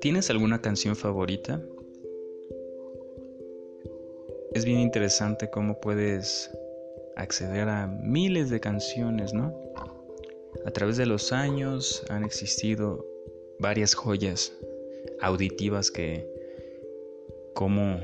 ¿Tienes 0.00 0.30
alguna 0.30 0.60
canción 0.60 0.94
favorita? 0.94 1.62
Es 4.52 4.64
bien 4.64 4.80
interesante 4.80 5.50
cómo 5.50 5.80
puedes 5.80 6.50
acceder 7.16 7.68
a 7.68 7.86
miles 7.86 8.50
de 8.50 8.60
canciones, 8.60 9.32
¿no? 9.32 9.54
A 10.64 10.70
través 10.70 10.96
de 10.96 11.06
los 11.06 11.32
años 11.32 12.04
han 12.10 12.24
existido 12.24 13.06
varias 13.58 13.94
joyas 13.94 14.52
auditivas 15.20 15.90
que 15.90 16.28
como 17.54 18.00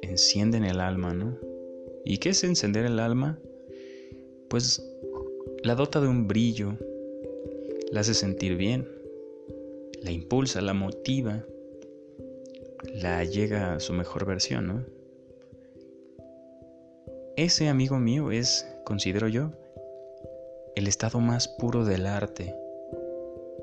encienden 0.00 0.64
el 0.64 0.80
alma, 0.80 1.12
¿no? 1.12 1.38
¿Y 2.04 2.18
qué 2.18 2.30
es 2.30 2.44
encender 2.44 2.86
el 2.86 2.98
alma? 2.98 3.38
Pues 4.48 4.80
la 5.64 5.74
dota 5.74 6.00
de 6.00 6.08
un 6.08 6.28
brillo, 6.28 6.76
la 7.90 8.00
hace 8.00 8.14
sentir 8.14 8.56
bien, 8.56 8.88
la 10.02 10.10
impulsa, 10.10 10.60
la 10.60 10.74
motiva, 10.74 11.44
la 12.94 13.22
llega 13.24 13.74
a 13.74 13.80
su 13.80 13.92
mejor 13.92 14.26
versión, 14.26 14.66
¿no? 14.66 14.84
Ese 17.36 17.68
amigo 17.68 17.98
mío 17.98 18.30
es, 18.30 18.68
considero 18.84 19.28
yo, 19.28 19.52
el 20.74 20.88
estado 20.88 21.20
más 21.20 21.48
puro 21.48 21.84
del 21.84 22.06
arte, 22.06 22.54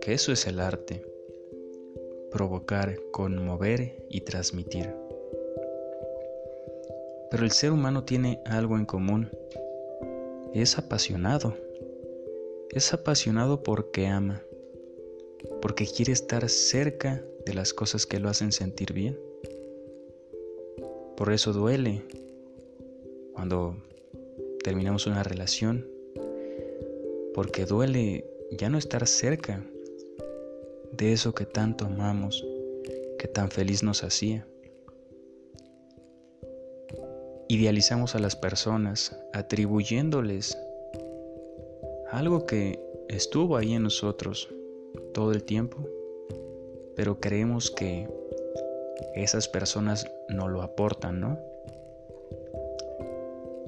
que 0.02 0.14
eso 0.14 0.32
es 0.32 0.48
el 0.48 0.60
arte, 0.60 1.06
provocar, 2.32 2.98
conmover 3.12 4.06
y 4.10 4.22
transmitir. 4.22 4.94
Pero 7.30 7.44
el 7.44 7.52
ser 7.52 7.72
humano 7.72 8.06
tiene 8.06 8.42
algo 8.46 8.78
en 8.78 8.86
común, 8.86 9.30
es 10.54 10.78
apasionado, 10.78 11.56
es 12.72 12.94
apasionado 12.94 13.62
porque 13.62 14.08
ama 14.08 14.44
porque 15.62 15.86
quiere 15.86 16.12
estar 16.12 16.48
cerca 16.50 17.24
de 17.46 17.54
las 17.54 17.74
cosas 17.74 18.06
que 18.06 18.20
lo 18.20 18.30
hacen 18.30 18.52
sentir 18.52 18.94
bien. 18.94 19.20
Por 21.16 21.32
eso 21.34 21.54
duele 21.54 22.04
cuando 23.34 23.76
terminamos 24.64 25.08
una 25.08 25.24
relación, 25.24 25.88
porque 27.34 27.66
duele 27.66 28.26
ya 28.52 28.70
no 28.70 28.78
estar 28.78 29.08
cerca 29.08 29.66
de 30.92 31.14
eso 31.14 31.34
que 31.34 31.46
tanto 31.46 31.86
amamos, 31.86 32.46
que 33.18 33.28
tan 33.28 33.50
feliz 33.52 33.84
nos 33.84 34.04
hacía. 34.04 34.48
Idealizamos 37.48 38.16
a 38.16 38.20
las 38.20 38.36
personas 38.36 39.18
atribuyéndoles 39.34 40.58
algo 42.12 42.46
que 42.46 42.80
estuvo 43.08 43.58
ahí 43.58 43.74
en 43.74 43.84
nosotros, 43.84 44.50
todo 45.14 45.32
el 45.32 45.44
tiempo, 45.44 45.78
pero 46.96 47.20
creemos 47.20 47.72
que 47.72 48.08
esas 49.16 49.48
personas 49.48 50.10
no 50.28 50.48
lo 50.48 50.62
aportan, 50.62 51.20
¿no? 51.20 51.40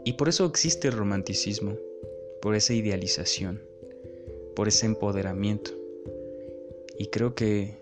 Y 0.03 0.13
por 0.13 0.29
eso 0.29 0.45
existe 0.45 0.87
el 0.87 0.95
romanticismo, 0.95 1.75
por 2.41 2.55
esa 2.55 2.73
idealización, 2.73 3.61
por 4.55 4.67
ese 4.67 4.87
empoderamiento. 4.87 5.71
Y 6.97 7.07
creo 7.07 7.35
que 7.35 7.77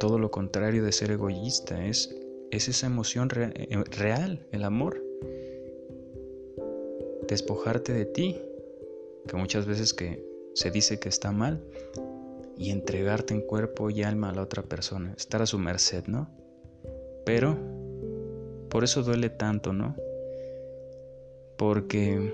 todo 0.00 0.18
lo 0.18 0.30
contrario 0.30 0.82
de 0.82 0.92
ser 0.92 1.10
egoísta 1.10 1.86
es, 1.86 2.16
es 2.50 2.68
esa 2.68 2.86
emoción 2.86 3.28
eh, 3.34 3.84
real, 3.90 4.46
el 4.52 4.64
amor. 4.64 5.02
Despojarte 7.28 7.92
de 7.92 8.06
ti, 8.06 8.40
que 9.28 9.36
muchas 9.36 9.66
veces 9.66 9.92
que 9.92 10.24
se 10.54 10.70
dice 10.70 10.98
que 10.98 11.08
está 11.08 11.30
mal, 11.30 11.62
y 12.62 12.70
entregarte 12.70 13.34
en 13.34 13.40
cuerpo 13.40 13.90
y 13.90 14.04
alma 14.04 14.30
a 14.30 14.34
la 14.34 14.42
otra 14.42 14.62
persona, 14.62 15.12
estar 15.16 15.42
a 15.42 15.46
su 15.46 15.58
merced, 15.58 16.06
¿no? 16.06 16.30
Pero 17.26 17.58
por 18.70 18.84
eso 18.84 19.02
duele 19.02 19.30
tanto, 19.30 19.72
¿no? 19.72 19.96
Porque 21.58 22.32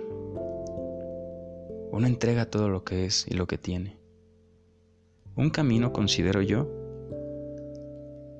uno 1.90 2.06
entrega 2.06 2.44
todo 2.44 2.68
lo 2.68 2.84
que 2.84 3.06
es 3.06 3.26
y 3.26 3.36
lo 3.36 3.46
que 3.46 3.56
tiene. 3.56 3.96
Un 5.34 5.48
camino, 5.48 5.94
considero 5.94 6.42
yo, 6.42 6.68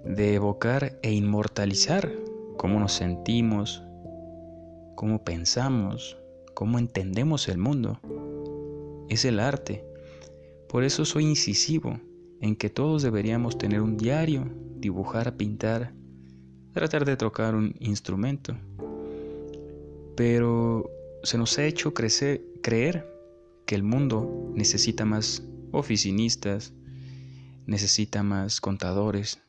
de 0.04 0.34
evocar 0.34 0.98
e 1.00 1.12
inmortalizar 1.12 2.12
cómo 2.58 2.78
nos 2.80 2.92
sentimos, 2.92 3.82
cómo 4.94 5.24
pensamos, 5.24 6.18
cómo 6.52 6.78
entendemos 6.78 7.48
el 7.48 7.56
mundo, 7.56 7.98
es 9.08 9.24
el 9.24 9.40
arte 9.40 9.87
por 10.68 10.84
eso 10.84 11.04
soy 11.04 11.24
incisivo 11.24 11.98
en 12.40 12.56
que 12.56 12.70
todos 12.70 13.02
deberíamos 13.02 13.58
tener 13.58 13.80
un 13.80 13.96
diario, 13.96 14.46
dibujar, 14.76 15.36
pintar, 15.36 15.94
tratar 16.72 17.04
de 17.04 17.16
tocar 17.16 17.54
un 17.54 17.74
instrumento. 17.80 18.56
Pero 20.16 20.90
se 21.22 21.38
nos 21.38 21.58
ha 21.58 21.64
hecho 21.64 21.94
crecer, 21.94 22.42
creer 22.62 23.06
que 23.66 23.74
el 23.74 23.82
mundo 23.82 24.52
necesita 24.54 25.04
más 25.04 25.42
oficinistas, 25.72 26.72
necesita 27.66 28.22
más 28.22 28.60
contadores, 28.60 29.40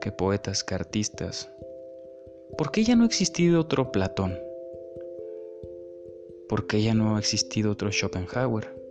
que 0.00 0.12
poetas, 0.12 0.64
que 0.64 0.74
artistas. 0.74 1.50
¿Por 2.58 2.70
qué 2.70 2.84
ya 2.84 2.94
no 2.94 3.04
ha 3.04 3.06
existido 3.06 3.60
otro 3.60 3.90
Platón? 3.90 4.38
¿Por 6.48 6.66
qué 6.66 6.82
ya 6.82 6.94
no 6.94 7.16
ha 7.16 7.18
existido 7.18 7.72
otro 7.72 7.90
Schopenhauer? 7.90 8.83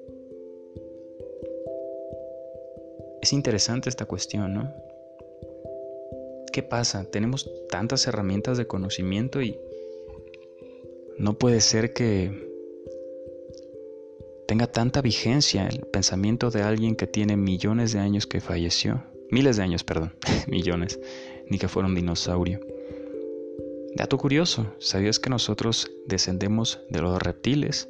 Es 3.24 3.32
interesante 3.32 3.88
esta 3.88 4.06
cuestión, 4.06 4.54
¿no? 4.54 4.74
¿Qué 6.52 6.62
pasa? 6.62 7.06
Tenemos 7.06 7.50
tantas 7.70 8.06
herramientas 8.06 8.58
de 8.58 8.68
conocimiento 8.68 9.42
y 9.42 9.58
no 11.18 11.38
puede 11.38 11.62
ser 11.62 11.94
que 11.94 12.52
tenga 14.46 14.68
tanta 14.68 15.02
vigencia 15.02 15.70
el 15.70 15.86
pensamiento 15.86 16.52
de 16.52 16.64
alguien 16.64 16.98
que 16.98 17.08
tiene 17.08 17.38
millones 17.38 17.94
de 17.94 18.00
años 18.00 18.28
que 18.28 18.42
falleció. 18.42 19.06
Miles 19.32 19.56
de 19.56 19.64
años, 19.64 19.86
perdón, 19.86 20.14
millones, 20.48 21.00
ni 21.48 21.58
que 21.60 21.70
fuera 21.70 21.88
un 21.88 21.96
dinosaurio. 21.96 22.60
Dato 23.96 24.18
curioso, 24.18 24.76
¿sabías 24.80 25.20
que 25.20 25.30
nosotros 25.30 25.90
descendemos 26.08 26.82
de 26.90 27.02
los 27.02 27.22
reptiles? 27.22 27.88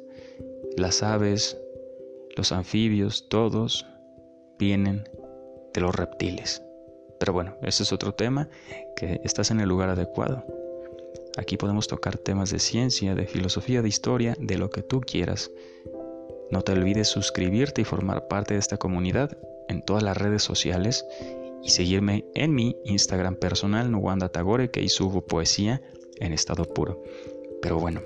Las 0.76 1.02
aves, 1.02 1.60
los 2.36 2.52
anfibios, 2.52 3.28
todos 3.28 3.84
vienen 4.60 5.02
de 5.74 5.80
los 5.80 5.94
reptiles. 5.94 6.62
Pero 7.18 7.32
bueno, 7.32 7.56
ese 7.62 7.82
es 7.82 7.92
otro 7.92 8.14
tema 8.14 8.48
que 8.96 9.20
estás 9.24 9.50
en 9.50 9.60
el 9.60 9.68
lugar 9.68 9.90
adecuado. 9.90 10.44
Aquí 11.36 11.56
podemos 11.56 11.88
tocar 11.88 12.16
temas 12.16 12.50
de 12.50 12.58
ciencia, 12.60 13.14
de 13.14 13.26
filosofía, 13.26 13.82
de 13.82 13.88
historia, 13.88 14.36
de 14.38 14.56
lo 14.56 14.70
que 14.70 14.82
tú 14.82 15.00
quieras. 15.00 15.50
No 16.50 16.62
te 16.62 16.72
olvides 16.72 17.08
suscribirte 17.08 17.82
y 17.82 17.84
formar 17.84 18.28
parte 18.28 18.54
de 18.54 18.60
esta 18.60 18.76
comunidad 18.76 19.36
en 19.68 19.82
todas 19.82 20.02
las 20.02 20.16
redes 20.16 20.42
sociales 20.42 21.04
y 21.62 21.70
seguirme 21.70 22.24
en 22.34 22.54
mi 22.54 22.76
Instagram 22.84 23.36
personal, 23.36 23.90
Nuwanda 23.90 24.28
Tagore, 24.28 24.70
que 24.70 24.80
ahí 24.80 24.88
subo 24.88 25.26
poesía 25.26 25.82
en 26.20 26.32
estado 26.32 26.64
puro. 26.64 27.02
Pero 27.62 27.80
bueno, 27.80 28.02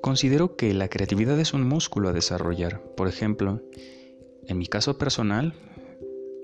considero 0.00 0.56
que 0.56 0.72
la 0.74 0.88
creatividad 0.88 1.38
es 1.38 1.52
un 1.52 1.62
músculo 1.62 2.08
a 2.08 2.12
desarrollar. 2.12 2.82
Por 2.96 3.08
ejemplo, 3.08 3.62
en 4.46 4.58
mi 4.58 4.66
caso 4.66 4.98
personal, 4.98 5.54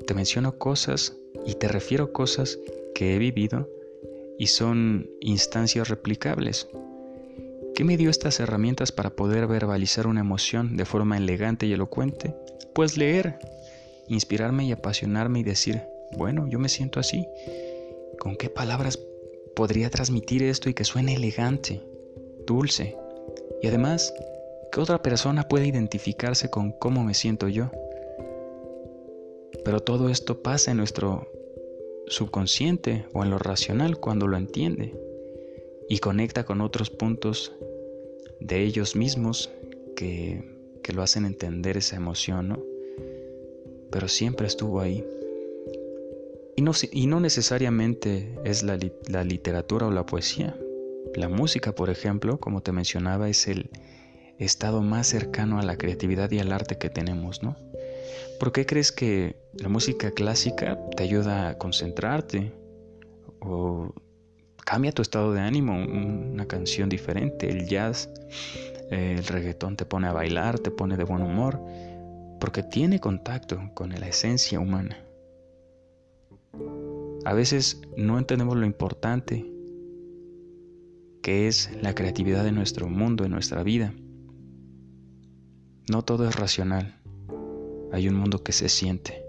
te 0.06 0.14
menciono 0.14 0.58
cosas 0.58 1.16
y 1.46 1.54
te 1.54 1.68
refiero 1.68 2.12
cosas 2.12 2.58
que 2.94 3.14
he 3.14 3.18
vivido 3.18 3.68
y 4.38 4.48
son 4.48 5.10
instancias 5.20 5.88
replicables. 5.88 6.68
¿Qué 7.74 7.84
me 7.84 7.96
dio 7.96 8.10
estas 8.10 8.38
herramientas 8.40 8.92
para 8.92 9.10
poder 9.10 9.46
verbalizar 9.46 10.06
una 10.06 10.20
emoción 10.20 10.76
de 10.76 10.84
forma 10.84 11.16
elegante 11.16 11.66
y 11.66 11.72
elocuente? 11.72 12.34
Pues 12.72 12.96
leer, 12.96 13.38
inspirarme 14.08 14.64
y 14.64 14.72
apasionarme 14.72 15.40
y 15.40 15.42
decir, 15.42 15.82
bueno, 16.16 16.46
yo 16.48 16.58
me 16.58 16.68
siento 16.68 17.00
así. 17.00 17.26
¿Con 18.18 18.36
qué 18.36 18.48
palabras 18.48 18.98
podría 19.56 19.90
transmitir 19.90 20.42
esto 20.42 20.68
y 20.68 20.74
que 20.74 20.84
suene 20.84 21.14
elegante, 21.14 21.82
dulce? 22.46 22.96
Y 23.60 23.66
además, 23.66 24.14
que 24.70 24.80
otra 24.80 25.02
persona 25.02 25.48
pueda 25.48 25.66
identificarse 25.66 26.50
con 26.50 26.72
cómo 26.72 27.02
me 27.02 27.14
siento 27.14 27.48
yo. 27.48 27.70
Pero 29.62 29.80
todo 29.80 30.08
esto 30.08 30.42
pasa 30.42 30.70
en 30.70 30.78
nuestro 30.78 31.28
subconsciente 32.06 33.06
o 33.12 33.22
en 33.22 33.30
lo 33.30 33.38
racional 33.38 33.98
cuando 33.98 34.26
lo 34.26 34.36
entiende 34.36 34.94
y 35.88 35.98
conecta 35.98 36.44
con 36.44 36.60
otros 36.60 36.90
puntos 36.90 37.52
de 38.40 38.62
ellos 38.62 38.96
mismos 38.96 39.50
que, 39.96 40.52
lo 40.92 41.02
hacen 41.02 41.24
entender 41.24 41.76
esa 41.76 41.96
emoción, 41.96 42.48
¿no? 42.48 42.62
Pero 43.90 44.06
siempre 44.06 44.46
estuvo 44.46 44.80
ahí. 44.80 45.04
Y 46.56 46.62
no, 46.62 46.72
y 46.92 47.06
no 47.06 47.20
necesariamente 47.20 48.38
es 48.44 48.62
la, 48.62 48.78
la 49.08 49.24
literatura 49.24 49.86
o 49.86 49.90
la 49.90 50.06
poesía. 50.06 50.56
La 51.14 51.28
música, 51.28 51.74
por 51.74 51.90
ejemplo, 51.90 52.38
como 52.38 52.62
te 52.62 52.70
mencionaba, 52.70 53.28
es 53.28 53.48
el 53.48 53.70
estado 54.38 54.82
más 54.82 55.06
cercano 55.06 55.58
a 55.58 55.62
la 55.62 55.76
creatividad 55.76 56.30
y 56.30 56.38
al 56.38 56.52
arte 56.52 56.76
que 56.76 56.90
tenemos, 56.90 57.42
¿no? 57.42 57.56
¿Por 58.38 58.52
qué 58.52 58.66
crees 58.66 58.92
que 58.92 59.36
la 59.54 59.68
música 59.68 60.10
clásica 60.10 60.78
te 60.96 61.02
ayuda 61.02 61.48
a 61.48 61.58
concentrarte? 61.58 62.52
¿O 63.40 63.92
cambia 64.64 64.92
tu 64.92 65.02
estado 65.02 65.32
de 65.32 65.40
ánimo? 65.40 65.74
Una 65.74 66.46
canción 66.46 66.88
diferente, 66.88 67.48
el 67.48 67.68
jazz, 67.68 68.10
el 68.90 69.24
reggaetón 69.24 69.76
te 69.76 69.84
pone 69.84 70.08
a 70.08 70.12
bailar, 70.12 70.58
te 70.58 70.70
pone 70.70 70.96
de 70.96 71.04
buen 71.04 71.22
humor, 71.22 71.60
porque 72.40 72.62
tiene 72.62 73.00
contacto 73.00 73.70
con 73.74 73.90
la 73.90 74.08
esencia 74.08 74.60
humana. 74.60 74.98
A 77.24 77.32
veces 77.32 77.80
no 77.96 78.18
entendemos 78.18 78.56
lo 78.56 78.66
importante 78.66 79.50
que 81.22 81.48
es 81.48 81.70
la 81.80 81.94
creatividad 81.94 82.44
de 82.44 82.52
nuestro 82.52 82.86
mundo, 82.88 83.24
en 83.24 83.30
nuestra 83.30 83.62
vida. 83.62 83.94
No 85.90 86.02
todo 86.02 86.28
es 86.28 86.36
racional, 86.36 87.00
hay 87.94 88.08
un 88.08 88.16
mundo 88.16 88.42
que 88.42 88.52
se 88.52 88.68
siente. 88.68 89.23